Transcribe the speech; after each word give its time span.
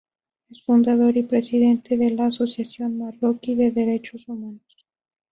Es 0.49 0.63
fundador 0.63 1.15
y 1.17 1.21
Presidente 1.21 1.95
de 1.95 2.09
la 2.09 2.25
Asociación 2.25 2.97
Marroquí 2.97 3.53
de 3.53 3.69
Derechos 3.69 4.27
Humanos. 4.27 4.87